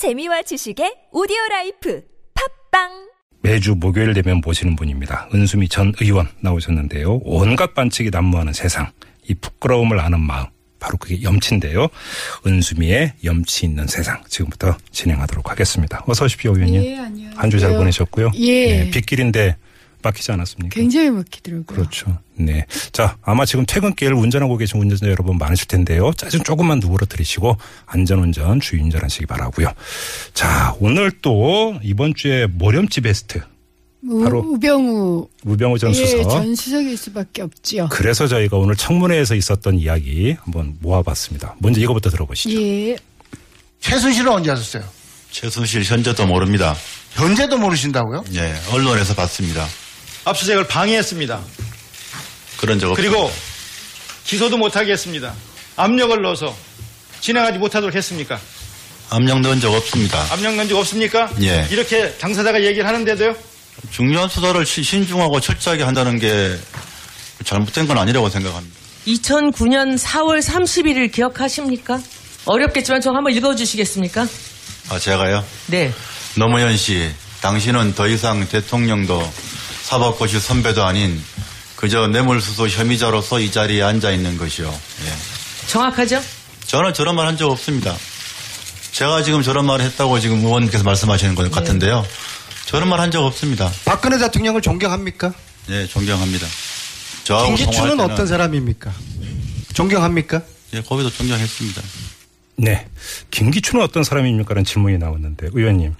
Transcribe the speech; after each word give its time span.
재미와 0.00 0.40
지식의 0.40 1.08
오디오 1.12 1.36
라이프 1.50 2.02
팟빵 2.70 2.88
매주 3.42 3.74
목요일 3.74 4.14
되면 4.14 4.40
모시는 4.42 4.74
분입니다. 4.74 5.28
은수미 5.34 5.68
전 5.68 5.92
의원 6.00 6.26
나오셨는데요. 6.40 7.20
온갖 7.22 7.74
반칙이 7.74 8.08
난무하는 8.08 8.54
세상, 8.54 8.90
이 9.28 9.34
부끄러움을 9.34 10.00
아는 10.00 10.18
마음, 10.20 10.46
바로 10.78 10.96
그게 10.96 11.22
염치인데요. 11.22 11.88
은수미의 12.46 13.12
염치 13.24 13.66
있는 13.66 13.86
세상, 13.88 14.22
지금부터 14.26 14.74
진행하도록 14.90 15.50
하겠습니다. 15.50 16.02
어서 16.06 16.24
오십시오, 16.24 16.52
의원님. 16.56 16.82
예, 16.82 16.96
안녕하세요. 16.96 17.38
한 17.38 17.50
주 17.50 17.58
잘 17.58 17.72
보내셨고요. 17.76 18.30
예. 18.36 18.84
네, 18.84 18.90
빗길인데 18.90 19.56
막히지 20.02 20.32
않았습니까? 20.32 20.74
굉장히 20.74 21.10
막히더라고요. 21.10 21.64
그렇죠. 21.66 22.18
네. 22.34 22.64
자, 22.92 23.16
아마 23.22 23.44
지금 23.44 23.64
퇴근길 23.66 24.12
운전하고 24.14 24.56
계신 24.56 24.80
운전자 24.80 25.06
여러분 25.08 25.38
많으실 25.38 25.68
텐데요. 25.68 26.12
짜증 26.16 26.42
조금만 26.42 26.80
누그러뜨리시고 26.80 27.56
안전운전 27.86 28.60
주의운전하시기 28.60 29.26
바라고요. 29.26 29.72
자, 30.34 30.74
오늘 30.80 31.10
또 31.22 31.78
이번 31.82 32.14
주에 32.14 32.46
모렴지 32.46 33.02
베스트 33.02 33.40
우, 34.02 34.24
바로 34.24 34.38
우병우 34.40 35.28
우병우 35.44 35.78
전 35.78 35.90
예, 35.90 35.94
수석. 36.06 36.30
전 36.30 36.54
수석일 36.54 36.96
수밖에 36.96 37.42
없지요. 37.42 37.88
그래서 37.90 38.26
저희가 38.26 38.56
오늘 38.56 38.74
청문회에서 38.74 39.34
있었던 39.34 39.78
이야기 39.78 40.36
한번 40.42 40.76
모아봤습니다. 40.80 41.56
먼저 41.58 41.80
이거부터 41.80 42.08
들어보시죠. 42.08 42.58
예. 42.62 42.96
최순실은 43.80 44.32
언제 44.32 44.50
하셨어요? 44.50 44.84
최순실 45.30 45.84
현재도 45.84 46.26
모릅니다. 46.26 46.74
현재도 47.12 47.58
모르신다고요? 47.58 48.24
예, 48.34 48.54
언론에서 48.72 49.14
봤습니다. 49.14 49.66
압수수색을 50.24 50.66
방해했습니다. 50.68 51.40
그런 52.58 52.78
적 52.78 52.90
없습니다. 52.90 53.10
그리고 53.18 53.32
기소도 54.24 54.58
못하게 54.58 54.92
했습니다. 54.92 55.32
압력을 55.76 56.20
넣어서 56.22 56.54
진행하지 57.20 57.58
못하도록 57.58 57.94
했습니까? 57.94 58.38
압력 59.10 59.40
넣은 59.40 59.60
적 59.60 59.72
없습니다. 59.72 60.24
압력 60.30 60.54
넣은 60.56 60.68
적 60.68 60.76
없습니까? 60.78 61.30
예. 61.42 61.66
이렇게 61.70 62.12
당사자가 62.18 62.62
얘기를 62.62 62.86
하는데도요? 62.86 63.34
중요한 63.90 64.28
수사를 64.28 64.64
시- 64.66 64.82
신중하고 64.82 65.40
철저하게 65.40 65.82
한다는 65.84 66.18
게 66.18 66.56
잘못된 67.44 67.88
건 67.88 67.98
아니라고 67.98 68.28
생각합니다. 68.28 68.76
2009년 69.06 69.98
4월 69.98 70.42
31일 70.42 71.10
기억하십니까? 71.10 71.98
어렵겠지만 72.44 73.00
좀 73.00 73.16
한번 73.16 73.32
읽어주시겠습니까? 73.34 74.26
아, 74.90 74.98
제가요? 74.98 75.42
네. 75.68 75.92
노무현 76.36 76.76
씨, 76.76 77.10
당신은 77.40 77.94
더 77.94 78.06
이상 78.06 78.46
대통령도 78.46 79.28
사법고시 79.90 80.38
선배도 80.38 80.84
아닌 80.84 81.20
그저 81.74 82.06
뇌물수수 82.06 82.68
혐의자로서 82.68 83.40
이 83.40 83.50
자리에 83.50 83.82
앉아 83.82 84.12
있는 84.12 84.36
것이요. 84.38 84.68
예. 84.68 85.66
정확하죠? 85.66 86.22
저는 86.66 86.94
저런 86.94 87.16
말 87.16 87.26
한 87.26 87.36
적 87.36 87.50
없습니다. 87.50 87.96
제가 88.92 89.24
지금 89.24 89.42
저런 89.42 89.66
말을 89.66 89.84
했다고 89.86 90.20
지금 90.20 90.44
의원님께서 90.44 90.84
말씀하시는 90.84 91.34
것 91.34 91.50
같은데요. 91.50 92.06
저런 92.66 92.88
말 92.88 93.00
한 93.00 93.10
적 93.10 93.24
없습니다. 93.24 93.68
박근혜 93.84 94.16
대통령을 94.18 94.62
존경합니까? 94.62 95.34
예, 95.70 95.86
존경합니다. 95.88 96.46
저하고 97.24 97.48
김기춘은 97.56 97.96
때는 97.96 98.00
어떤 98.12 98.28
사람입니까? 98.28 98.92
존경합니까? 99.74 100.42
예, 100.74 100.82
거기도 100.82 101.10
존경했습니다. 101.10 101.82
네. 102.58 102.86
김기춘은 103.32 103.82
어떤 103.82 104.04
사람입니까? 104.04 104.54
라는 104.54 104.64
질문이 104.64 104.98
나왔는데, 104.98 105.48
의원님. 105.52 105.94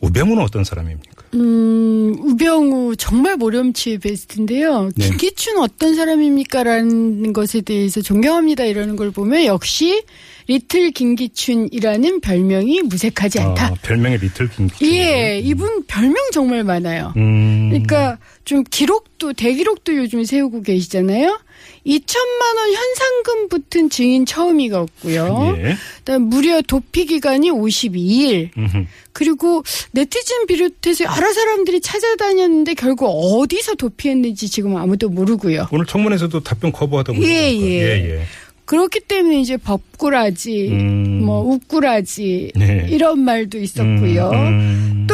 우병우는 0.00 0.42
어떤 0.42 0.62
사람입니까? 0.64 1.13
음, 1.34 2.16
우병우 2.20 2.96
정말 2.96 3.36
모렴치의 3.36 3.98
베스트인데요. 3.98 4.90
네. 4.94 5.08
김기춘 5.08 5.58
어떤 5.58 5.94
사람입니까라는 5.94 7.32
것에 7.32 7.60
대해서 7.60 8.00
존경합니다 8.00 8.64
이러는 8.64 8.96
걸 8.96 9.10
보면 9.10 9.44
역시 9.44 10.04
리틀 10.46 10.90
김기춘이라는 10.90 12.20
별명이 12.20 12.82
무색하지 12.82 13.40
않다. 13.40 13.66
아, 13.66 13.74
별명이 13.82 14.18
리틀 14.18 14.48
김기춘. 14.48 14.86
예, 14.86 15.40
이분 15.42 15.84
별명 15.86 16.16
정말 16.32 16.64
많아요. 16.64 17.12
음. 17.16 17.70
그러니까 17.70 18.18
좀 18.44 18.62
기록도 18.62 19.32
대기록도 19.32 19.96
요즘 19.96 20.24
세우고 20.24 20.62
계시잖아요. 20.62 21.40
2천만 21.86 22.56
원 22.56 22.72
현상금 22.72 23.48
붙은 23.48 23.90
증인 23.90 24.24
처음이가 24.24 24.80
없고요. 24.80 25.54
예. 25.58 25.76
그다음 25.98 26.22
무려 26.22 26.62
도피 26.62 27.06
기간이 27.06 27.50
52일. 27.50 28.56
음흠. 28.56 28.86
그리고 29.12 29.62
네티즌 29.92 30.46
비롯해서 30.46 31.04
여러 31.04 31.32
사람들이 31.32 31.80
찾아다녔는데 31.80 32.74
결국 32.74 33.06
어디서 33.06 33.74
도피했는지 33.74 34.48
지금 34.48 34.76
아무도 34.76 35.08
모르고요. 35.08 35.68
오늘 35.72 35.86
청문회에서도 35.86 36.40
답변 36.40 36.72
커버하다고. 36.72 37.22
예. 37.22 37.52
예. 37.52 37.60
예, 37.60 38.10
예. 38.10 38.22
그렇기 38.64 39.00
때문에 39.00 39.40
이제 39.40 39.56
법꾸라지, 39.58 40.68
음. 40.70 41.24
뭐 41.24 41.42
웃꾸라지 41.42 42.52
네. 42.56 42.86
이런 42.88 43.20
말도 43.20 43.58
있었고요. 43.58 44.30
음, 44.30 44.36
음. 44.36 45.06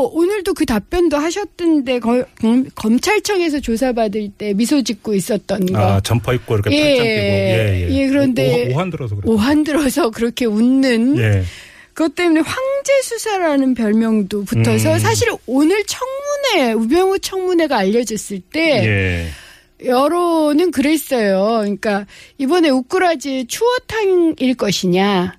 또 0.00 0.06
오늘도 0.14 0.54
그 0.54 0.64
답변도 0.64 1.18
하셨던데 1.18 1.98
거- 1.98 2.24
검, 2.40 2.64
검찰청에서 2.74 3.60
조사받을 3.60 4.30
때 4.38 4.54
미소 4.54 4.82
짓고 4.82 5.12
있었던 5.14 5.66
거. 5.66 5.78
아, 5.78 6.00
점퍼 6.00 6.32
입고 6.32 6.54
이렇게 6.54 6.70
예. 6.74 6.80
팔짱 6.80 7.04
끼고. 7.04 7.06
예, 7.06 7.86
예. 7.90 7.94
예, 7.94 8.08
그런데 8.08 8.68
오, 8.70 8.74
오한 8.76 8.88
들어서 8.90 9.14
그래요. 9.16 9.34
오한 9.34 9.62
들어서 9.64 10.08
그렇게 10.10 10.46
웃는 10.46 11.18
예. 11.18 11.42
그것 11.92 12.14
때문에 12.14 12.40
황제 12.40 13.02
수사라는 13.02 13.74
별명도 13.74 14.44
붙어서 14.44 14.94
음. 14.94 14.98
사실 14.98 15.28
오늘 15.46 15.84
청문회 15.84 16.72
우병우 16.72 17.18
청문회가 17.18 17.76
알려졌을 17.76 18.40
때 18.50 18.86
예. 19.82 19.86
여론은 19.86 20.70
그랬어요. 20.70 21.58
그러니까 21.60 22.06
이번에 22.38 22.70
우꾸라지 22.70 23.46
추어탕일 23.48 24.54
것이냐 24.56 25.38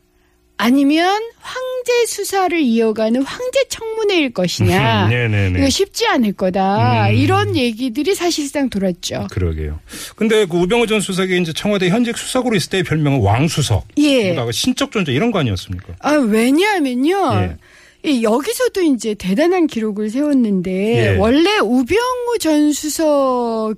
아니면 0.62 1.20
황제 1.40 2.06
수사를 2.06 2.60
이어가는 2.60 3.24
황제 3.24 3.64
청문회일 3.68 4.32
것이냐 4.32 5.08
네네네. 5.08 5.58
이거 5.60 5.70
쉽지 5.70 6.06
않을 6.06 6.34
거다 6.34 7.10
음. 7.10 7.16
이런 7.16 7.56
얘기들이 7.56 8.14
사실상 8.14 8.70
돌았죠. 8.70 9.28
그러게요. 9.32 9.80
근데 10.16 10.46
그 10.46 10.58
우병우 10.58 10.86
전 10.86 11.02
수석이 11.02 11.42
이제 11.42 11.52
청와대 11.52 11.90
현직 11.90 12.16
수석으로 12.16 12.56
있을 12.56 12.70
때의 12.70 12.84
별명은 12.84 13.22
왕수석. 13.22 13.88
예. 13.98 14.24
그러다가 14.26 14.52
신적 14.52 14.92
존재 14.92 15.12
이런 15.12 15.32
거 15.32 15.40
아니었습니까? 15.40 15.96
아 16.00 16.12
왜냐하면요. 16.12 17.34
예. 17.42 17.58
이 18.04 18.22
여기서도 18.22 18.82
이제 18.82 19.16
대단한 19.16 19.66
기록을 19.66 20.12
세웠는데 20.12 20.72
예. 20.72 21.18
원래 21.18 21.58
우병우 21.58 22.38
전 22.40 22.72
수석 22.72 23.74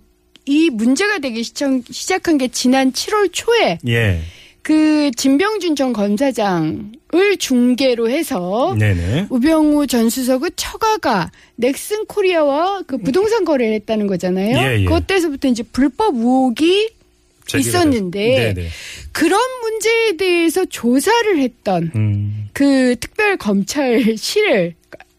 이 0.46 0.70
문제가 0.70 1.20
되기 1.20 1.44
시작한 1.44 2.38
게 2.38 2.50
지난 2.50 2.92
7월 2.92 3.30
초에 3.32 3.80
예. 3.88 4.22
그 4.64 5.12
진병준 5.18 5.76
전 5.76 5.92
검사장을 5.92 7.38
중계로 7.38 8.10
해서 8.10 8.76
네네. 8.80 9.28
우병우 9.30 9.88
전 9.88 10.10
수석은 10.10 10.52
처가가 10.56 11.32
넥슨 11.58 12.06
코리아와 12.06 12.84
그 12.88 12.98
부동산 12.98 13.44
거래를 13.44 13.74
했다는 13.76 14.08
거잖아요. 14.08 14.58
예, 14.58 14.82
예. 14.82 14.86
그때서부터 14.86 15.50
이제 15.50 15.64
불법 15.64 16.16
의혹이 16.16 16.92
있었는데 17.54 18.54
네네. 18.54 18.70
그런 19.12 19.40
문제에 19.62 20.16
대해서 20.16 20.64
조사를 20.64 21.38
했던 21.40 21.92
음. 21.94 22.48
그 22.54 22.96
특별 23.02 23.36
검찰실을 23.36 24.76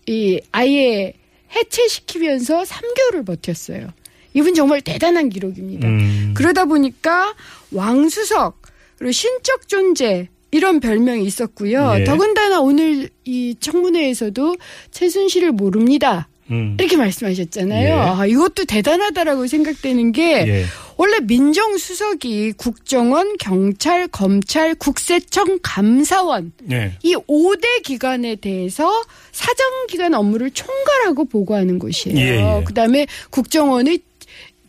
이 0.06 0.40
아예 0.52 1.12
해체시키면서 1.54 2.62
3개월을 2.62 3.26
버텼어요. 3.26 3.88
이분 4.32 4.54
정말 4.54 4.80
대단한 4.80 5.28
기록입니다. 5.28 5.86
음. 5.86 6.32
그러다 6.34 6.64
보니까 6.64 7.34
왕수석 7.72 8.63
그리고 8.98 9.12
신적 9.12 9.68
존재 9.68 10.28
이런 10.50 10.78
별명이 10.78 11.24
있었고요. 11.24 11.96
예. 11.98 12.04
더군다나 12.04 12.60
오늘 12.60 13.08
이 13.24 13.56
청문회에서도 13.58 14.56
최순실을 14.92 15.52
모릅니다. 15.52 16.28
음. 16.50 16.76
이렇게 16.78 16.96
말씀하셨잖아요. 16.96 17.88
예. 17.88 17.90
아, 17.90 18.26
이것도 18.26 18.66
대단하다라고 18.66 19.46
생각되는 19.46 20.12
게 20.12 20.46
예. 20.46 20.64
원래 20.96 21.18
민정수석이 21.20 22.52
국정원, 22.52 23.36
경찰, 23.38 24.06
검찰, 24.06 24.74
국세청, 24.74 25.58
감사원 25.62 26.52
예. 26.70 26.92
이 27.02 27.16
5대 27.16 27.82
기관에 27.82 28.36
대해서 28.36 29.02
사정기관 29.32 30.14
업무를 30.14 30.50
총괄하고 30.50 31.24
보고하는 31.24 31.78
곳이에요. 31.78 32.18
예, 32.18 32.58
예. 32.58 32.64
그다음에 32.64 33.06
국정원의 33.30 33.98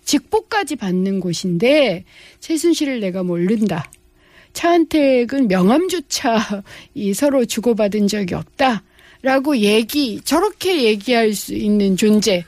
직보까지 0.06 0.78
받는 0.78 1.20
곳인데 1.20 2.06
최순실을 2.40 3.02
내가 3.02 3.24
모른다. 3.24 3.92
차은택은 4.56 5.48
명함조차 5.48 6.64
이 6.96 7.14
서로 7.14 7.46
주고받은 7.46 8.08
적이 8.08 8.36
없다라고 8.36 9.58
얘기 9.58 10.20
저렇게 10.24 10.84
얘기할 10.86 11.34
수 11.34 11.54
있는 11.54 11.96
존재. 11.96 12.44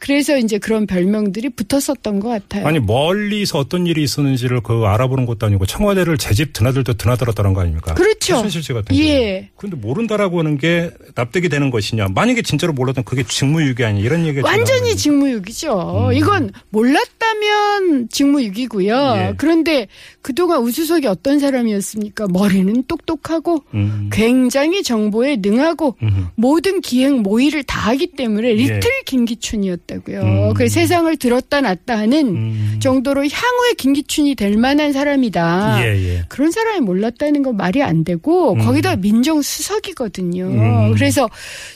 그래서 0.00 0.38
이제 0.38 0.58
그런 0.58 0.86
별명들이 0.86 1.48
붙었었던 1.48 2.20
것 2.20 2.28
같아요. 2.28 2.64
아니 2.68 2.78
멀리서 2.78 3.58
어떤 3.58 3.84
일이 3.88 4.04
있었는지를 4.04 4.60
그 4.60 4.84
알아보는 4.84 5.26
것도 5.26 5.44
아니고 5.46 5.66
청와대를 5.66 6.16
제 6.18 6.34
집 6.34 6.52
드나들도 6.52 6.92
드나들었다는 6.94 7.52
거 7.52 7.62
아닙니까? 7.62 7.94
그렇죠. 7.94 8.36
최순실 8.36 8.62
씨 8.62 8.72
같은 8.72 8.94
예. 8.96 9.50
그런데 9.56 9.76
모른다라고 9.76 10.38
하는 10.38 10.56
게 10.56 10.90
납득이 11.16 11.48
되는 11.48 11.70
것이냐? 11.70 12.06
만약에 12.14 12.42
진짜로 12.42 12.72
몰랐던 12.74 13.02
그게 13.02 13.24
직무유기 13.24 13.84
아니냐 13.84 14.04
이런 14.06 14.24
얘기가 14.24 14.48
완전히 14.48 14.94
직무유기죠. 14.94 16.10
음. 16.10 16.12
이건 16.12 16.52
몰랐다면 16.70 18.08
직무유기고요. 18.10 18.94
예. 19.16 19.34
그런데 19.36 19.88
그동안 20.28 20.60
우수석이 20.60 21.06
어떤 21.06 21.38
사람이었습니까? 21.38 22.26
머리는 22.28 22.84
똑똑하고 22.86 23.64
음. 23.72 24.10
굉장히 24.12 24.82
정보에 24.82 25.36
능하고 25.36 25.96
음. 26.02 26.26
모든 26.34 26.82
기행 26.82 27.22
모의를 27.22 27.62
다 27.62 27.80
하기 27.88 28.08
때문에 28.08 28.52
리틀 28.52 28.82
김기춘이었다고요. 29.06 30.20
음. 30.20 30.52
그래서 30.52 30.74
세상을 30.74 31.16
들었다 31.16 31.62
놨다 31.62 31.96
하는 31.96 32.36
음. 32.36 32.76
정도로 32.78 33.22
향후에 33.22 33.72
김기춘이 33.78 34.34
될 34.34 34.58
만한 34.58 34.92
사람이다. 34.92 35.78
예, 35.82 35.96
예. 35.96 36.24
그런 36.28 36.50
사람이 36.50 36.80
몰랐다는 36.80 37.42
건 37.42 37.56
말이 37.56 37.82
안 37.82 38.04
되고 38.04 38.52
음. 38.52 38.58
거기다 38.58 38.96
민정수석이거든요. 38.96 40.44
음. 40.44 40.92
그래서 40.92 41.26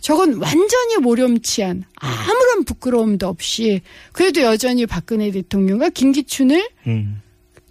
저건 0.03 0.35
완전히 0.35 0.99
모렴치한 1.01 1.85
아무런 1.95 2.65
부끄러움도 2.65 3.27
없이 3.29 3.81
그래도 4.13 4.43
여전히 4.43 4.85
박근혜 4.85 5.31
대통령과 5.31 5.89
김기춘을 5.89 6.69
음. 6.87 7.23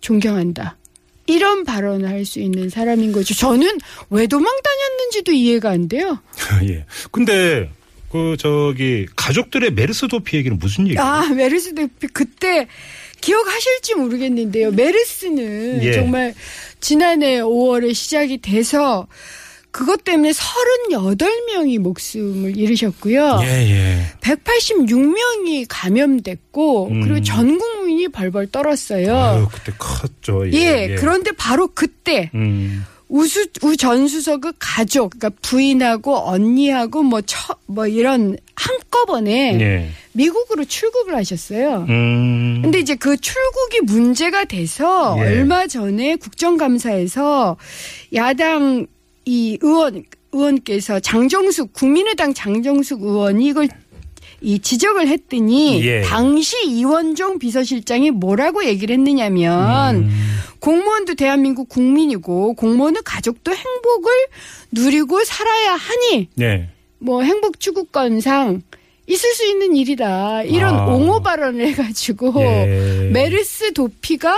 존경한다. 0.01 0.77
이런 1.27 1.63
발언을 1.63 2.07
할 2.09 2.25
수 2.25 2.39
있는 2.39 2.69
사람인 2.69 3.12
거죠. 3.13 3.33
저는 3.33 3.77
왜 4.09 4.27
도망 4.27 4.51
다녔는지도 4.63 5.31
이해가 5.31 5.69
안 5.69 5.88
돼요. 5.88 6.19
예. 6.68 6.86
근데 7.12 7.69
그 8.12 8.36
저기 8.38 9.06
가족들의 9.15 9.71
메르스 9.71 10.07
도피 10.07 10.38
얘기는 10.38 10.57
무슨 10.59 10.88
얘기예요? 10.88 11.01
아, 11.01 11.30
메르스 11.30 11.74
대피 11.74 12.07
그때 12.07 12.68
기억하실지 13.21 13.95
모르겠는데요. 13.95 14.71
메르스는 14.71 15.83
예. 15.83 15.94
정말 15.94 16.33
지난해 16.81 17.39
5월에 17.39 17.94
시작이 17.94 18.39
돼서 18.39 19.07
그것 19.69 20.03
때문에 20.03 20.31
38명이 20.31 21.77
목숨을 21.80 22.57
잃으셨고요. 22.57 23.39
예, 23.44 23.48
예. 23.48 24.06
186명이 24.19 25.65
감염됐고 25.69 26.88
음. 26.89 27.01
그리고 27.01 27.21
전국 27.21 27.81
민이 28.01 28.09
벌벌 28.09 28.48
떨었어요. 28.48 29.15
아유, 29.15 29.48
그때 29.51 29.71
컸죠. 29.77 30.48
예. 30.51 30.53
예, 30.53 30.95
그런데 30.95 31.31
바로 31.31 31.68
그때 31.68 32.31
음. 32.33 32.83
우수 33.07 33.45
우전 33.62 34.07
수석의 34.07 34.53
가족, 34.57 35.12
그러니까 35.12 35.39
부인하고 35.42 36.18
언니하고 36.18 37.03
뭐 37.03 37.21
처, 37.21 37.56
뭐 37.68 37.86
이런 37.86 38.38
한꺼번에 38.56 39.59
예. 39.59 39.89
미국으로 40.13 40.65
출국을 40.65 41.15
하셨어요. 41.15 41.86
음. 41.89 42.62
근데 42.63 42.80
이제 42.80 42.95
그 42.95 43.18
출국이 43.18 43.81
문제가 43.81 44.45
돼서 44.45 45.15
예. 45.19 45.21
얼마 45.24 45.68
전에 45.68 46.15
국정감사에서 46.15 47.57
야당 48.15 48.88
이 49.25 49.57
의원 49.62 50.03
의원께서 50.31 51.00
장정숙 51.00 51.74
국민의당 51.74 52.33
장정숙 52.33 53.03
의원이 53.03 53.48
이걸 53.48 53.68
이 54.41 54.59
지적을 54.59 55.07
했더니 55.07 55.85
예. 55.85 56.01
당시 56.01 56.65
이원종 56.65 57.38
비서실장이 57.39 58.11
뭐라고 58.11 58.65
얘기를 58.65 58.93
했느냐면 58.93 59.97
음. 59.97 60.09
공무원도 60.59 61.15
대한민국 61.15 61.69
국민이고 61.69 62.53
공무원은 62.55 63.01
가족도 63.03 63.53
행복을 63.53 64.11
누리고 64.71 65.23
살아야 65.23 65.73
하니 65.73 66.27
네. 66.35 66.69
뭐 66.97 67.21
행복 67.21 67.59
추구권상 67.59 68.61
있을 69.07 69.33
수 69.33 69.45
있는 69.45 69.75
일이다. 69.75 70.43
이런 70.43 70.75
아. 70.75 70.85
옹호 70.85 71.21
발언을 71.21 71.67
해가지고 71.67 72.33
예. 72.41 73.09
메르스 73.11 73.73
도피가 73.73 74.35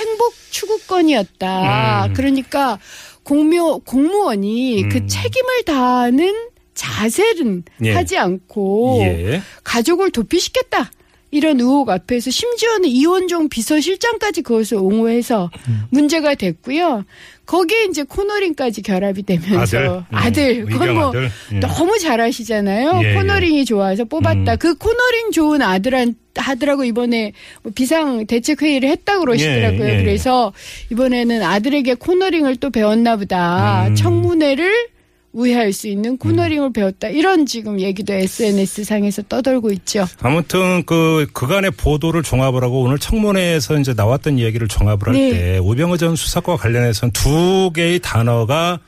행복 0.00 0.34
추구권이었다. 0.50 2.06
음. 2.06 2.12
그러니까 2.14 2.78
공묘 3.22 3.80
공무원이 3.80 4.84
음. 4.84 4.88
그 4.88 5.06
책임을 5.06 5.64
다하는 5.64 6.34
자세는 6.76 7.64
예. 7.84 7.92
하지 7.92 8.16
않고 8.16 9.00
예. 9.02 9.42
가족을 9.64 10.12
도피시켰다. 10.12 10.92
이런 11.32 11.60
의혹 11.60 11.90
앞에서 11.90 12.30
심지어는 12.30 12.88
이원종 12.88 13.48
비서실장까지 13.48 14.42
그것을 14.42 14.78
옹호해서 14.78 15.50
음. 15.68 15.82
문제가 15.90 16.34
됐고요. 16.34 17.04
거기에 17.46 17.84
이제 17.84 18.04
코너링까지 18.04 18.82
결합이 18.82 19.24
되면서 19.24 19.60
아들? 19.60 20.04
아들, 20.10 20.60
음, 20.60 20.66
그건 20.66 20.88
의경 20.88 20.94
뭐 20.94 21.08
아들? 21.08 21.30
예. 21.52 21.58
너무 21.58 21.98
잘하시잖아요. 21.98 23.00
예, 23.04 23.14
코너링이 23.14 23.64
좋아서 23.64 24.04
뽑았다. 24.04 24.52
음. 24.52 24.56
그 24.58 24.76
코너링 24.76 25.32
좋은 25.32 25.62
아들한 25.62 26.14
하더라고 26.36 26.84
이번에 26.84 27.32
뭐 27.62 27.72
비상 27.74 28.26
대책 28.26 28.62
회의를 28.62 28.88
했다 28.88 29.18
그러시더라고요. 29.18 29.88
예, 29.88 29.98
예. 29.98 30.02
그래서 30.02 30.52
이번에는 30.90 31.42
아들에게 31.42 31.94
코너링을 31.94 32.56
또 32.56 32.70
배웠나 32.70 33.16
보다. 33.16 33.88
음. 33.88 33.94
청문회를 33.94 34.95
우회할 35.36 35.74
수 35.74 35.86
있는 35.86 36.16
코너링을 36.16 36.72
배웠다. 36.72 37.08
이런 37.08 37.44
지금 37.44 37.78
얘기도 37.78 38.14
SNS 38.14 38.84
상에서 38.84 39.22
떠돌고 39.22 39.70
있죠. 39.72 40.06
아무튼 40.22 40.82
그 40.86 41.26
그간의 41.34 41.72
보도를 41.72 42.22
종합을 42.22 42.64
하고 42.64 42.80
오늘 42.80 42.98
청문회에서 42.98 43.78
이제 43.78 43.92
나왔던 43.94 44.38
이야기를 44.38 44.68
종합을 44.68 45.08
할 45.08 45.14
네. 45.14 45.30
때 45.30 45.58
오병호 45.58 45.98
전 45.98 46.16
수사과 46.16 46.56
관련해서는 46.56 47.12
두 47.12 47.70
개의 47.74 48.00
단어가 48.00 48.80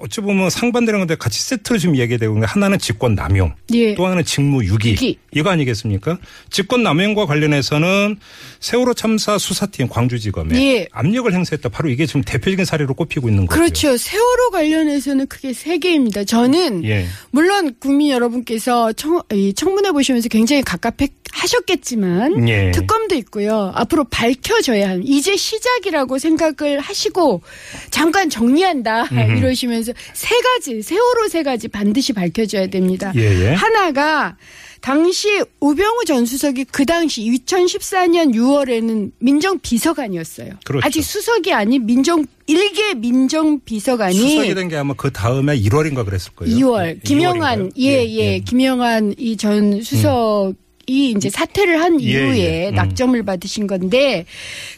어찌 0.00 0.20
보면 0.20 0.50
상반되는 0.50 1.00
건데 1.00 1.16
같이 1.16 1.42
세트로 1.42 1.78
지금 1.78 1.96
얘기되고 1.96 2.32
있는 2.32 2.46
게 2.46 2.50
하나는 2.50 2.78
직권 2.78 3.14
남용, 3.14 3.54
예. 3.72 3.94
또 3.94 4.04
하나는 4.06 4.24
직무 4.24 4.64
유기. 4.64 4.92
유기. 4.92 5.18
이거 5.32 5.50
아니겠습니까? 5.50 6.18
직권 6.50 6.82
남용과 6.82 7.26
관련해서는 7.26 8.16
세월호 8.60 8.94
참사 8.94 9.38
수사팀 9.38 9.88
광주지검에 9.88 10.60
예. 10.60 10.88
압력을 10.92 11.32
행사했다. 11.32 11.68
바로 11.68 11.88
이게 11.88 12.06
지금 12.06 12.22
대표적인 12.22 12.64
사례로 12.64 12.94
꼽히고 12.94 13.28
있는 13.28 13.46
거죠. 13.46 13.60
그렇죠. 13.60 13.96
세월호 13.96 14.50
관련해서는 14.52 15.26
크게 15.26 15.52
세 15.52 15.78
개입니다. 15.78 16.24
저는 16.24 16.84
예. 16.84 17.06
물론 17.30 17.74
국민 17.78 18.10
여러분께서 18.10 18.92
청, 18.92 19.22
이 19.32 19.52
청문회 19.52 19.92
보시면서 19.92 20.28
굉장히 20.28 20.62
갑갑 20.62 20.96
하셨겠지만 21.32 22.48
예. 22.48 22.70
특검도 22.72 23.14
있고요. 23.16 23.72
앞으로 23.74 24.04
밝혀져야 24.04 24.90
하는 24.90 25.06
이제 25.06 25.36
시작이라고 25.36 26.18
생각을 26.18 26.80
하시고 26.80 27.42
잠깐 27.90 28.30
정리한다 28.30 29.06
이러시면서 29.36 29.92
세 30.14 30.40
가지 30.40 30.82
세월호 30.82 31.28
세 31.28 31.42
가지 31.42 31.68
반드시 31.68 32.12
밝혀져야 32.12 32.68
됩니다. 32.68 33.12
예, 33.16 33.20
예. 33.22 33.54
하나가 33.54 34.36
당시 34.80 35.42
우병우 35.60 36.04
전 36.06 36.24
수석이 36.24 36.66
그 36.70 36.86
당시 36.86 37.22
2014년 37.22 38.32
6월에는 38.34 39.10
민정비서관이었어요. 39.18 40.50
그렇죠. 40.64 40.86
아직 40.86 41.02
수석이 41.02 41.52
아닌 41.52 41.84
민정 41.84 42.24
일개 42.46 42.94
민정비서관이 42.94 44.14
수석이 44.16 44.54
된 44.54 44.68
게 44.68 44.76
아마 44.76 44.94
그 44.94 45.10
다음에 45.10 45.58
1월인가 45.58 46.04
그랬을 46.04 46.32
거예요. 46.36 46.56
2월 46.56 47.02
김영환 47.02 47.70
2월인가요? 47.70 47.78
예예 47.78 48.38
김영환 48.40 49.14
이 49.18 49.36
전 49.36 49.82
수석이 49.82 50.54
이제 50.88 51.28
사퇴를 51.30 51.80
한 51.80 52.00
예, 52.00 52.04
이후에 52.04 52.64
예. 52.64 52.68
음. 52.70 52.74
낙점을 52.74 53.22
받으신 53.22 53.66
건데 53.66 54.24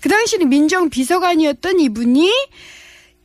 그 0.01 0.09
당시는 0.09 0.49
민정비서관이었던 0.49 1.81
이분이 1.81 2.31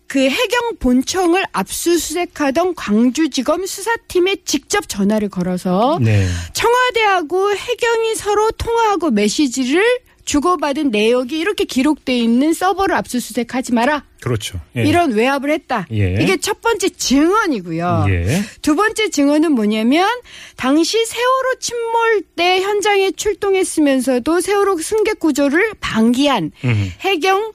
그 0.07 0.19
해경 0.19 0.77
본청을 0.79 1.43
압수수색하던 1.51 2.75
광주지검 2.75 3.65
수사팀에 3.65 4.37
직접 4.45 4.87
전화를 4.87 5.29
걸어서 5.29 5.97
네. 5.99 6.27
청와대하고 6.54 7.56
해경이 7.56 8.15
서로 8.15 8.51
통화하고 8.51 9.09
메시지를 9.09 9.83
주고받은 10.25 10.89
내역이 10.89 11.37
이렇게 11.37 11.63
기록돼 11.65 12.17
있는 12.17 12.53
서버를 12.53 12.95
압수수색하지 12.95 13.73
마라. 13.73 14.03
그렇죠. 14.21 14.59
예. 14.75 14.83
이런 14.83 15.11
외압을 15.11 15.51
했다. 15.51 15.87
예. 15.91 16.17
이게 16.19 16.37
첫 16.37 16.61
번째 16.61 16.89
증언이고요. 16.89 18.05
예. 18.09 18.41
두 18.63 18.75
번째 18.75 19.09
증언은 19.09 19.51
뭐냐면 19.51 20.09
당시 20.57 21.05
세월호 21.05 21.59
침몰 21.59 22.23
때 22.35 22.61
현장에 22.61 23.11
출동했으면서도 23.11 24.41
세월호 24.41 24.79
승객 24.79 25.19
구조를 25.19 25.75
방기한 25.79 26.51
음. 26.63 26.91
해경 27.01 27.53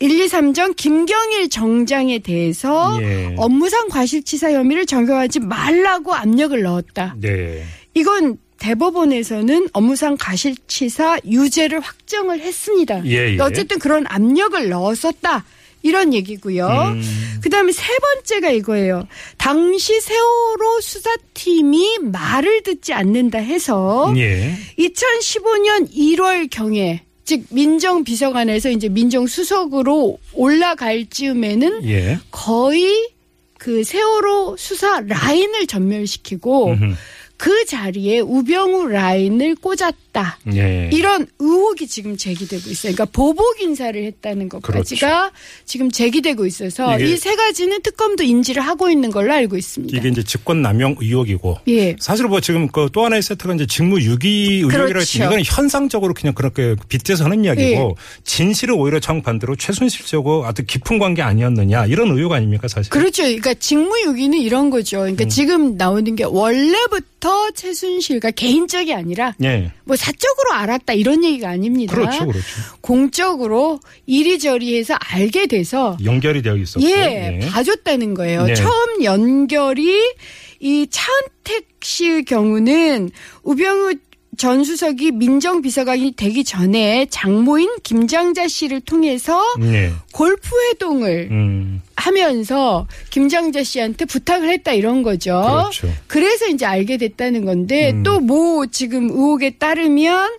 1, 0.00 0.10
2, 0.10 0.26
3정 0.26 0.76
김경일 0.76 1.48
정장에 1.50 2.18
대해서 2.20 2.98
예. 3.00 3.34
업무상 3.36 3.88
과실치사 3.88 4.52
혐의를 4.52 4.86
적용하지 4.86 5.40
말라고 5.40 6.14
압력을 6.14 6.60
넣었다. 6.60 7.16
네. 7.18 7.64
이건 7.94 8.38
대법원에서는 8.58 9.68
업무상 9.72 10.16
과실치사 10.18 11.20
유죄를 11.24 11.80
확정을 11.80 12.40
했습니다. 12.40 13.04
예, 13.06 13.34
예. 13.34 13.38
어쨌든 13.40 13.78
그런 13.78 14.04
압력을 14.08 14.68
넣었었다. 14.68 15.44
이런 15.82 16.12
얘기고요. 16.12 16.66
음. 16.66 17.02
그다음에 17.40 17.70
세 17.72 17.86
번째가 17.98 18.50
이거예요. 18.50 19.06
당시 19.36 20.00
세월호 20.00 20.80
수사팀이 20.80 21.98
말을 22.02 22.62
듣지 22.64 22.92
않는다 22.92 23.38
해서 23.38 24.12
예. 24.16 24.54
2015년 24.78 25.92
1월 25.94 26.48
경에 26.50 27.04
즉 27.24 27.44
민정 27.50 28.04
비서관에서 28.04 28.70
이제 28.70 28.88
민정 28.88 29.26
수석으로 29.26 30.18
올라갈 30.32 31.06
즈음에는 31.08 31.88
예. 31.88 32.18
거의 32.30 33.10
그 33.58 33.84
세월호 33.84 34.56
수사 34.56 35.00
라인을 35.00 35.66
전멸시키고 35.66 36.68
음흠. 36.72 36.94
그 37.38 37.64
자리에 37.64 38.20
우병우 38.20 38.88
라인을 38.88 39.54
꽂았다. 39.54 40.07
했다. 40.18 40.38
예. 40.54 40.90
이런 40.92 41.26
의혹이 41.38 41.86
지금 41.86 42.16
제기되고 42.16 42.68
있어요. 42.70 42.92
그러니까 42.92 43.04
보복 43.06 43.60
인사를 43.60 44.02
했다는 44.04 44.48
것까지가 44.48 45.30
지금 45.64 45.90
제기되고 45.90 46.46
있어서 46.46 46.86
그렇죠. 46.86 47.04
이세 47.04 47.36
가지는 47.36 47.80
특검도 47.82 48.24
인지를 48.24 48.62
하고 48.62 48.90
있는 48.90 49.10
걸로 49.10 49.32
알고 49.32 49.56
있습니다. 49.56 49.96
이게 49.96 50.08
이제 50.08 50.22
직권 50.22 50.62
남용 50.62 50.96
의혹이고 51.00 51.58
예. 51.68 51.96
사실 52.00 52.26
뭐 52.26 52.40
지금 52.40 52.68
그 52.68 52.88
또 52.90 53.04
하나의 53.04 53.22
세트가 53.22 53.54
이제 53.54 53.66
직무 53.66 54.00
유기 54.00 54.56
의혹이라 54.56 54.86
그렇죠. 54.86 55.00
했지만 55.00 55.28
이건 55.28 55.42
현상적으로 55.44 56.14
그냥 56.14 56.34
그렇게 56.34 56.74
빗대서 56.88 57.24
하는 57.24 57.44
이야기고 57.44 57.96
예. 57.96 58.02
진실은 58.24 58.74
오히려 58.76 58.98
정반대로 58.98 59.56
최순실 59.56 60.06
씨하고 60.06 60.46
아주 60.46 60.64
깊은 60.66 60.98
관계 60.98 61.22
아니었느냐 61.22 61.86
이런 61.86 62.10
의혹 62.16 62.32
아닙니까 62.32 62.66
사실. 62.66 62.90
그렇죠. 62.90 63.22
그러니까 63.24 63.54
직무 63.54 64.00
유기는 64.00 64.38
이런 64.38 64.70
거죠. 64.70 65.00
그러니까 65.00 65.24
음. 65.24 65.28
지금 65.28 65.76
나오는 65.76 66.16
게 66.16 66.24
원래부터 66.24 67.50
최순실과 67.52 68.30
개인적이 68.32 68.94
아니라 68.94 69.34
예. 69.44 69.70
뭐 69.84 69.96
사적으로 70.08 70.52
알았다 70.54 70.94
이런 70.94 71.22
얘기가 71.24 71.48
아닙니다. 71.50 71.94
그렇죠, 71.94 72.26
그렇죠. 72.26 72.46
공적으로 72.80 73.80
이리저리 74.06 74.76
해서 74.78 74.94
알게 74.98 75.46
돼서 75.46 75.96
연결이 76.04 76.42
되어 76.42 76.56
있었고. 76.56 76.86
예, 76.86 77.40
봐줬다는 77.50 78.14
거예요. 78.14 78.44
네. 78.44 78.54
처음 78.54 79.04
연결이 79.04 80.14
이 80.60 80.86
차은택 80.90 81.68
씨의 81.82 82.24
경우는 82.24 83.10
우병우 83.42 83.94
전 84.36 84.62
수석이 84.64 85.12
민정 85.12 85.62
비서관이 85.62 86.12
되기 86.12 86.44
전에 86.44 87.06
장모인 87.10 87.70
김장자 87.82 88.46
씨를 88.46 88.80
통해서 88.80 89.42
예. 89.62 89.92
골프 90.12 90.48
회동을 90.70 91.28
음. 91.30 91.82
하면서 92.08 92.86
김장자 93.10 93.62
씨한테 93.62 94.06
부탁을 94.06 94.48
했다 94.50 94.72
이런 94.72 95.02
거죠. 95.02 95.42
그렇죠. 95.42 95.88
그래서 96.06 96.46
이제 96.46 96.64
알게 96.64 96.96
됐다는 96.96 97.44
건데 97.44 97.90
음. 97.92 98.02
또뭐 98.02 98.66
지금 98.66 99.10
의혹에 99.10 99.50
따르면 99.50 100.30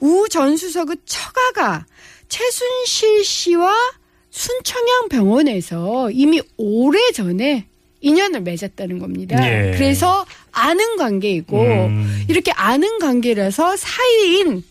우 0.00 0.28
전 0.30 0.56
수석의 0.56 0.96
처가가 1.04 1.86
최순실 2.28 3.24
씨와 3.24 3.74
순청향 4.30 5.08
병원에서 5.10 6.10
이미 6.12 6.40
오래 6.56 6.98
전에 7.12 7.64
인연을 8.00 8.42
맺었다는 8.42 8.98
겁니다. 8.98 9.36
예. 9.44 9.72
그래서 9.72 10.24
아는 10.52 10.96
관계이고 10.98 11.60
음. 11.60 12.24
이렇게 12.28 12.52
아는 12.52 12.98
관계라서 13.00 13.76
사이인 13.76 14.62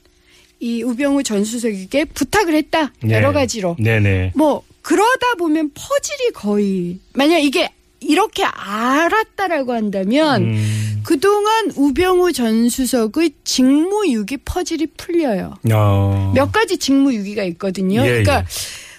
이 0.59 0.83
우병우 0.83 1.23
전 1.23 1.43
수석에게 1.43 2.05
부탁을 2.05 2.53
했다 2.55 2.93
네. 3.03 3.15
여러 3.15 3.33
가지로 3.33 3.75
네네. 3.79 4.31
뭐 4.35 4.63
그러다 4.85 5.33
보면 5.39 5.71
퍼즐이 5.73 6.31
거의 6.35 6.99
만약 7.13 7.39
이게 7.39 7.71
이렇게 7.99 8.43
알았다라고 8.43 9.73
한다면 9.73 10.43
음. 10.43 11.01
그동안 11.03 11.71
우병우 11.75 12.33
전 12.33 12.69
수석의 12.69 13.31
직무유기 13.43 14.37
퍼즐이 14.45 14.85
풀려요. 14.95 15.55
어. 15.73 16.31
몇 16.35 16.51
가지 16.51 16.77
직무유기가 16.77 17.43
있거든요. 17.45 18.01
예, 18.01 18.07
그러니까 18.07 18.39
예. 18.41 18.45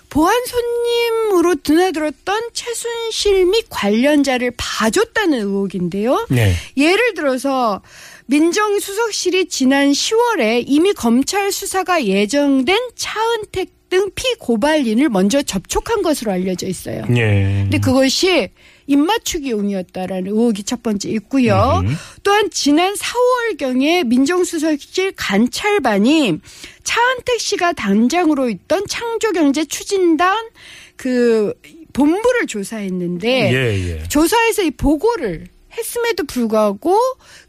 보안 0.08 0.34
손님으로 0.46 1.54
드나들었던 1.62 2.50
최순실 2.52 3.46
및 3.46 3.66
관련자를 3.68 4.54
봐줬다는 4.56 5.38
의혹인데요. 5.38 6.26
네. 6.30 6.52
예를 6.76 7.14
들어서 7.14 7.80
민정수석실이 8.26 9.46
지난 9.46 9.92
10월에 9.92 10.64
이미 10.66 10.92
검찰 10.94 11.52
수사가 11.52 12.04
예정된 12.04 12.76
차은택 12.96 13.75
등 13.96 14.10
피고발인을 14.14 15.08
먼저 15.08 15.40
접촉한 15.40 16.02
것으로 16.02 16.30
알려져 16.30 16.66
있어요. 16.66 17.02
예. 17.16 17.62
근데 17.62 17.78
그것이 17.78 18.50
입맞추기용이었다라는 18.86 20.26
의혹이 20.26 20.64
첫 20.64 20.82
번째 20.82 21.08
있고요. 21.08 21.82
음. 21.82 21.96
또한 22.22 22.50
지난 22.50 22.94
4월경에 22.94 24.06
민정수석실 24.06 25.14
관찰반이 25.16 26.40
차은택 26.84 27.40
씨가 27.40 27.72
단장으로 27.72 28.50
있던 28.50 28.86
창조경제 28.86 29.64
추진단 29.64 30.50
그 30.96 31.54
본부를 31.94 32.46
조사했는데 32.46 33.54
예, 33.54 33.88
예. 33.88 34.02
조사에서 34.08 34.62
이 34.62 34.72
보고를 34.72 35.46
했음에도 35.72 36.24
불구하고 36.24 36.98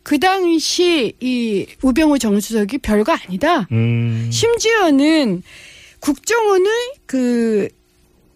그 0.01 0.17
당시 0.17 1.13
이 1.19 1.65
우병우 1.81 2.19
정수석이 2.19 2.77
별거 2.77 3.11
아니다. 3.11 3.67
음. 3.73 4.29
심지어는 4.31 5.43
국정원의 5.99 6.93
그 7.05 7.69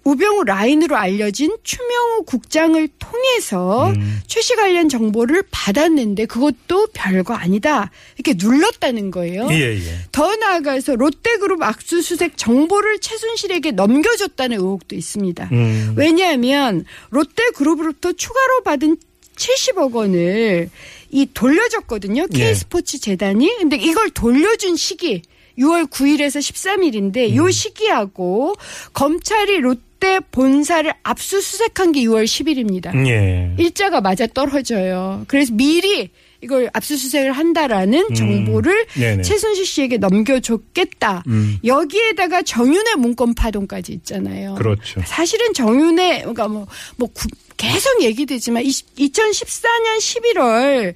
우병우 0.04 0.46
라인으로 0.46 0.96
알려진 0.96 1.56
추명호 1.64 2.24
국장을 2.24 2.88
통해서 2.98 3.92
음. 3.92 4.20
최씨 4.26 4.56
관련 4.56 4.90
정보를 4.90 5.44
받았는데 5.52 6.26
그것도 6.26 6.88
별거 6.94 7.36
아니다. 7.36 7.92
이렇게 8.18 8.34
눌렀다는 8.36 9.12
거예요. 9.12 9.48
예, 9.52 9.76
예. 9.76 9.82
더 10.12 10.36
나아가서 10.36 10.96
롯데그룹 10.96 11.62
압수수색 11.62 12.36
정보를 12.36 13.00
최순실에게 13.00 13.72
넘겨줬다는 13.72 14.58
의혹도 14.58 14.96
있습니다. 14.96 15.50
음. 15.52 15.94
왜냐하면 15.96 16.86
롯데그룹으로부터 17.12 18.14
추가로 18.14 18.64
받은 18.64 18.98
70억 19.36 19.94
원을 19.94 20.70
이 21.12 21.28
돌려줬거든요. 21.32 22.26
네. 22.28 22.40
K스포츠 22.40 23.00
재단이. 23.00 23.58
근데 23.60 23.76
이걸 23.78 24.10
돌려준 24.10 24.76
시기 24.76 25.22
6월 25.62 25.90
9일에서 25.90 26.40
13일인데 26.40 27.36
요 27.36 27.50
시기하고 27.50 28.56
검찰이 28.94 29.60
롯데 29.60 30.20
본사를 30.32 30.92
압수수색한 31.04 31.92
게 31.92 32.02
6월 32.02 32.26
10일입니다. 32.26 33.08
예. 33.08 33.54
일자가 33.58 34.02
맞아 34.02 34.26
떨어져요. 34.28 35.24
그래서 35.28 35.54
미리 35.54 36.10
이걸 36.44 36.72
압수수색을 36.74 37.34
한다라는 37.34 38.08
음. 38.10 38.14
정보를 38.16 38.88
네네. 38.96 39.22
최순실 39.22 39.64
씨에게 39.64 39.98
넘겨줬겠다. 39.98 41.24
음. 41.28 41.58
여기에다가 41.64 42.42
정윤의 42.42 42.96
문건 42.98 43.36
파동까지 43.36 43.94
있잖아요. 43.94 44.56
그렇죠. 44.56 45.02
사실은 45.06 45.54
정윤의 45.54 46.22
그러니까 46.22 46.48
뭐, 46.48 46.66
뭐 46.98 47.08
구- 47.14 47.28
계속 47.62 48.02
얘기되지만 48.02 48.64
2014년 48.64 49.98
11월 50.00 50.94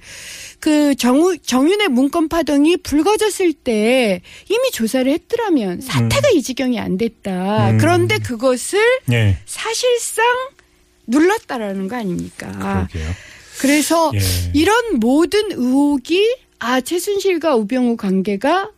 그 0.58 0.94
정우, 0.96 1.36
정윤의 1.38 1.88
문건 1.88 2.28
파동이 2.28 2.78
불거졌을 2.78 3.52
때 3.52 4.20
이미 4.48 4.70
조사를 4.72 5.10
했더라면 5.10 5.80
사태가 5.80 6.30
이 6.30 6.42
지경이 6.42 6.80
안 6.80 6.96
됐다. 6.96 7.70
음. 7.70 7.78
그런데 7.78 8.18
그것을 8.18 8.80
예. 9.12 9.38
사실상 9.46 10.24
눌렀다라는 11.06 11.88
거 11.88 11.96
아닙니까? 11.96 12.88
그러게요. 12.90 13.12
그래서 13.60 14.10
예. 14.14 14.18
이런 14.54 14.98
모든 14.98 15.52
의혹이 15.52 16.36
아 16.58 16.80
최순실과 16.80 17.54
우병우 17.54 17.96
관계가 17.96 18.70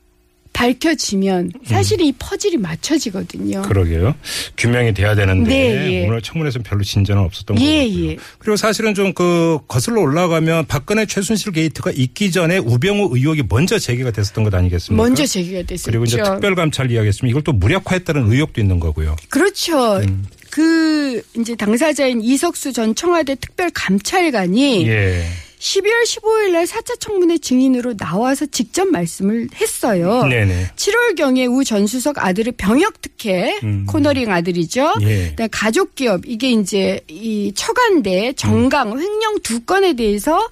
밝혀지면 0.58 1.52
사실 1.64 2.00
이 2.00 2.12
퍼즐이 2.18 2.56
맞춰지거든요. 2.56 3.62
그러게요. 3.62 4.14
규명이 4.56 4.92
돼야 4.94 5.14
되는데 5.14 5.50
네, 5.50 5.92
예. 5.92 6.06
오늘 6.06 6.20
청문회에서는 6.20 6.64
별로 6.64 6.82
진전은 6.82 7.22
없었던 7.22 7.56
것 7.56 7.62
예, 7.62 7.86
같고요. 7.86 8.10
예. 8.10 8.16
그리고 8.38 8.56
사실은 8.56 8.94
좀 8.94 9.08
그 9.18 9.58
거슬러 9.66 10.00
올라가면 10.00 10.66
박근혜 10.66 11.04
최순실 11.04 11.52
게이트가 11.52 11.90
있기 11.90 12.30
전에 12.30 12.58
우병우 12.58 13.16
의혹이 13.16 13.42
먼저 13.48 13.78
제기가 13.78 14.10
됐었던 14.12 14.44
것 14.44 14.54
아니겠습니까? 14.54 15.02
먼저 15.02 15.26
제기가 15.26 15.62
됐었죠. 15.62 15.90
그리고 15.90 16.04
이제 16.04 16.22
특별감찰 16.22 16.90
이야기했으면 16.90 17.30
이걸 17.30 17.42
또 17.42 17.52
무력화했다는 17.52 18.30
의혹도 18.30 18.60
있는 18.60 18.78
거고요. 18.78 19.16
그렇죠. 19.28 19.96
음. 19.96 20.24
그 20.50 21.22
이제 21.36 21.56
당사자인 21.56 22.22
이석수 22.22 22.72
전 22.72 22.94
청와대 22.94 23.34
특별감찰관이 23.34 24.86
예. 24.88 25.24
12월 25.58 26.04
15일 26.04 26.52
날 26.52 26.64
4차 26.64 26.98
청문회 27.00 27.38
증인으로 27.38 27.96
나와서 27.96 28.46
직접 28.46 28.86
말씀을 28.88 29.48
했어요. 29.60 30.24
네네. 30.24 30.70
7월경에 30.76 31.50
우 31.50 31.64
전 31.64 31.86
수석 31.86 32.16
아들의 32.18 32.54
병역 32.56 33.02
특혜 33.02 33.58
음. 33.62 33.84
코너링 33.86 34.30
아들이죠. 34.30 34.94
예. 35.02 35.30
그다음에 35.30 35.48
가족 35.52 35.94
기업 35.94 36.22
이게 36.26 36.50
이제 36.50 37.00
이 37.08 37.52
처간대 37.54 38.32
정강 38.36 38.98
횡령 38.98 39.40
두 39.42 39.60
건에 39.64 39.94
대해서 39.94 40.48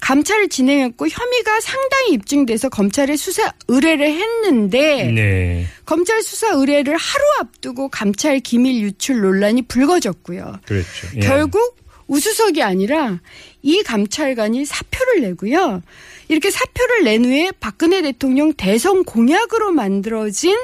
감찰을 0.00 0.48
진행했고 0.48 1.08
혐의가 1.08 1.60
상당히 1.60 2.12
입증돼서 2.12 2.68
검찰에 2.68 3.16
수사 3.16 3.52
의뢰를 3.68 4.10
했는데 4.12 5.04
네. 5.10 5.66
검찰 5.86 6.22
수사 6.22 6.48
의뢰를 6.52 6.96
하루 6.96 7.24
앞두고 7.40 7.88
감찰 7.88 8.40
기밀 8.40 8.82
유출 8.82 9.20
논란이 9.20 9.62
불거졌고요. 9.62 10.58
그렇죠. 10.66 11.08
예. 11.16 11.20
결국 11.20 11.76
우수석이 12.08 12.62
아니라 12.62 13.20
이 13.62 13.82
감찰관이 13.82 14.64
사표를 14.64 15.20
내고요. 15.22 15.82
이렇게 16.28 16.50
사표를 16.50 17.04
낸 17.04 17.24
후에 17.24 17.52
박근혜 17.60 18.02
대통령 18.02 18.52
대선 18.54 19.04
공약으로 19.04 19.70
만들어진 19.72 20.56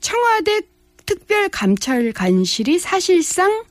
청와대 0.00 0.60
특별 1.04 1.48
감찰관실이 1.48 2.78
사실상 2.78 3.64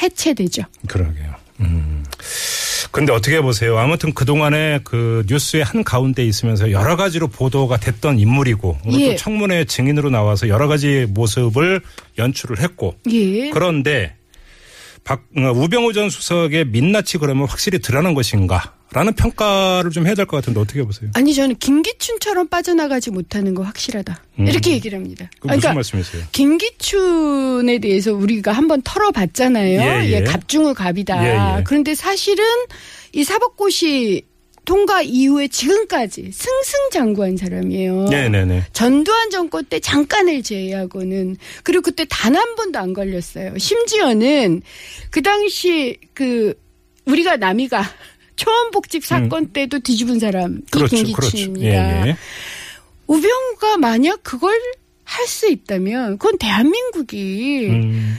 해체되죠. 0.00 0.62
그러게요. 0.88 1.34
음. 1.60 2.04
근데 2.90 3.12
어떻게 3.12 3.40
보세요? 3.40 3.78
아무튼 3.78 4.14
그동안에 4.14 4.80
그 4.82 5.24
뉴스의 5.28 5.64
한 5.64 5.84
가운데 5.84 6.24
있으면서 6.24 6.70
여러 6.70 6.96
가지로 6.96 7.28
보도가 7.28 7.76
됐던 7.76 8.18
인물이고 8.18 8.78
오늘 8.86 9.00
예. 9.00 9.10
또 9.10 9.16
청문회 9.16 9.66
증인으로 9.66 10.08
나와서 10.08 10.48
여러 10.48 10.66
가지 10.66 11.06
모습을 11.10 11.82
연출을 12.16 12.60
했고 12.60 12.96
예. 13.10 13.50
그런데 13.50 14.15
박, 15.06 15.22
어, 15.38 15.52
우병우 15.54 15.92
전 15.92 16.10
수석의 16.10 16.66
민낯이 16.66 17.12
그러면 17.20 17.46
확실히 17.46 17.78
드러난 17.78 18.12
것인가? 18.14 18.74
라는 18.92 19.12
평가를 19.14 19.90
좀 19.90 20.06
해야 20.06 20.14
될 20.14 20.26
것 20.26 20.36
같은데 20.38 20.58
어떻게 20.60 20.82
보세요? 20.82 21.10
아니 21.14 21.32
저는 21.34 21.56
김기춘처럼 21.58 22.48
빠져나가지 22.48 23.10
못하는 23.12 23.54
거 23.54 23.62
확실하다. 23.62 24.20
음. 24.40 24.46
이렇게 24.48 24.72
얘기를 24.72 24.98
합니다. 24.98 25.28
그 25.40 25.46
무슨 25.46 25.60
그러니까 25.60 25.74
말씀이세요? 25.74 26.24
김기춘에 26.32 27.78
대해서 27.78 28.12
우리가 28.14 28.50
한번 28.52 28.82
털어봤잖아요. 28.82 29.80
예, 29.80 30.06
예. 30.08 30.10
예, 30.12 30.24
갑중의 30.24 30.74
갑이다. 30.74 31.24
예, 31.24 31.58
예. 31.58 31.62
그런데 31.64 31.94
사실은 31.94 32.44
이 33.12 33.22
사법고시 33.24 34.22
통과 34.66 35.00
이후에 35.00 35.48
지금까지 35.48 36.30
승승장구한 36.32 37.38
사람이에요. 37.38 38.08
네네네. 38.10 38.64
전두환 38.74 39.30
정권 39.30 39.64
때 39.64 39.80
잠깐을 39.80 40.42
제외하고는 40.42 41.36
그리고 41.62 41.80
그때 41.82 42.04
단 42.08 42.36
한 42.36 42.54
번도 42.54 42.78
안 42.78 42.92
걸렸어요. 42.92 43.56
심지어는 43.56 44.60
그 45.10 45.22
당시 45.22 45.96
그 46.12 46.52
우리가 47.06 47.38
남이가 47.38 47.82
초원복집 48.36 49.06
사건 49.06 49.46
때도 49.52 49.78
뒤집은 49.78 50.18
사람이 50.18 50.56
음. 50.56 50.62
그렇죠, 50.70 50.96
그렇죠. 50.96 51.06
김기춘입니다. 51.14 52.06
예, 52.06 52.08
예. 52.10 52.16
우병우가 53.06 53.78
만약 53.78 54.22
그걸 54.22 54.60
할 55.08 55.26
수 55.26 55.48
있다면 55.48 56.18
그건 56.18 56.36
대한민국이 56.38 57.68
음, 57.70 58.16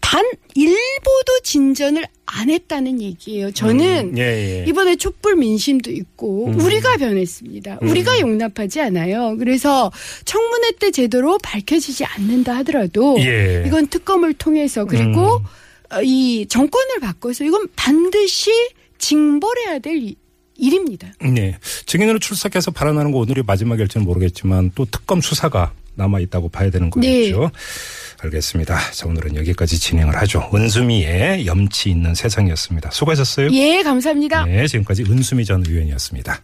단 0.00 0.24
일보도 0.54 1.40
진전을 1.42 2.04
안 2.26 2.50
했다는 2.50 3.00
얘기예요. 3.00 3.52
저는 3.52 4.10
음, 4.14 4.18
예, 4.18 4.22
예. 4.22 4.64
이번에 4.68 4.96
촛불 4.96 5.36
민심도 5.36 5.90
있고 5.92 6.46
음. 6.48 6.60
우리가 6.60 6.96
변했습니다. 6.96 7.78
우리가 7.82 8.20
용납하지 8.20 8.80
않아요. 8.80 9.36
그래서 9.38 9.90
청문회 10.24 10.72
때 10.80 10.90
제대로 10.90 11.38
밝혀지지 11.38 12.04
않는다 12.04 12.56
하더라도 12.58 13.16
예. 13.20 13.62
음. 13.62 13.64
이건 13.66 13.86
특검을 13.86 14.34
통해서 14.34 14.84
그리고 14.84 15.40
어, 15.92 16.02
이 16.02 16.46
정권을 16.48 17.00
바꿔서 17.00 17.44
이건 17.44 17.68
반드시 17.76 18.50
징벌해야 18.98 19.78
될 19.78 19.96
이- 20.02 20.16
일입니다. 20.58 21.12
네. 21.20 21.56
증인으로 21.86 22.18
출석해서 22.18 22.70
발언하는 22.72 23.12
거 23.12 23.18
오늘이 23.18 23.42
마지막일지는 23.46 24.06
모르겠지만 24.06 24.72
또 24.74 24.84
특검 24.86 25.20
수사가 25.20 25.72
남아 25.96 26.20
있다고 26.20 26.48
봐야 26.48 26.70
되는 26.70 26.86
네. 26.86 26.90
거겠죠. 26.90 27.50
알겠습니다. 28.22 28.92
자, 28.92 29.06
오늘은 29.06 29.36
여기까지 29.36 29.78
진행을 29.78 30.16
하죠. 30.16 30.48
은수미의 30.54 31.46
염치 31.46 31.90
있는 31.90 32.14
세상이었습니다. 32.14 32.90
수고하셨어요. 32.90 33.50
예, 33.52 33.82
감사합니다. 33.82 34.46
네, 34.46 34.66
지금까지 34.66 35.02
은수미 35.02 35.44
전 35.44 35.64
의원이었습니다. 35.66 36.40